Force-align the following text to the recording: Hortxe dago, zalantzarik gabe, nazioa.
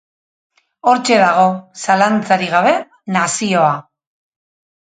Hortxe 0.91 1.17
dago, 1.23 1.43
zalantzarik 1.83 2.57
gabe, 2.57 2.75
nazioa. 3.19 3.73